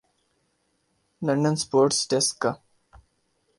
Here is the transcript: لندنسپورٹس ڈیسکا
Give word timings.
لندنسپورٹس 1.21 1.99
ڈیسکا 2.09 2.51